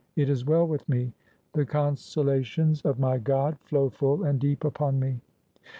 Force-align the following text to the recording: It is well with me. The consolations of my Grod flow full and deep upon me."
It 0.15 0.29
is 0.31 0.47
well 0.47 0.67
with 0.67 0.89
me. 0.89 1.13
The 1.53 1.63
consolations 1.63 2.81
of 2.81 2.97
my 2.97 3.19
Grod 3.19 3.59
flow 3.59 3.91
full 3.91 4.23
and 4.23 4.39
deep 4.39 4.63
upon 4.63 4.99
me." 4.99 5.19